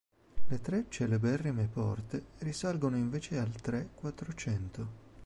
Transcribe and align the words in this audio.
Le 0.47 0.59
tre 0.61 0.85
celeberrime 0.89 1.67
porte 1.67 2.29
risalgono 2.39 2.97
invece 2.97 3.37
al 3.37 3.51
Tre-Quattrocento. 3.51 4.89